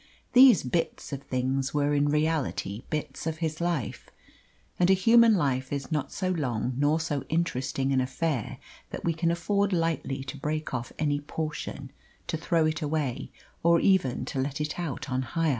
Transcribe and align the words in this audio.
These 0.33 0.63
"bits 0.63 1.13
of 1.13 1.21
things" 1.21 1.75
were 1.75 1.93
in 1.93 2.09
reality 2.09 2.81
bits 2.89 3.27
of 3.27 3.37
his 3.37 3.61
life 3.61 4.09
and 4.79 4.89
a 4.89 4.93
human 4.95 5.35
life 5.35 5.71
is 5.71 5.91
not 5.91 6.11
so 6.11 6.29
long 6.31 6.73
nor 6.75 6.99
so 6.99 7.21
interesting 7.29 7.93
an 7.93 8.01
affair 8.01 8.57
that 8.89 9.05
we 9.05 9.13
can 9.13 9.29
afford 9.29 9.71
lightly 9.71 10.23
to 10.23 10.37
break 10.37 10.73
off 10.73 10.91
any 10.97 11.19
portion, 11.19 11.91
to 12.25 12.35
throw 12.35 12.65
it 12.65 12.81
away, 12.81 13.31
or 13.61 13.79
even 13.79 14.25
to 14.25 14.39
let 14.39 14.59
it 14.59 14.79
out 14.79 15.07
on 15.11 15.21
hire. 15.21 15.49